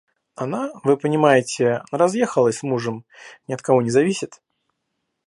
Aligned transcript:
Она, 0.33 0.71
вы 0.83 0.97
понимаете, 0.97 1.83
разъехалась 1.91 2.57
с 2.57 2.63
мужем, 2.63 3.05
ни 3.47 3.53
от 3.53 3.61
кого 3.61 3.83
не 3.83 3.91
зависит. 3.91 4.41